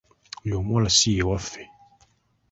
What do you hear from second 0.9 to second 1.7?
si ye waffe.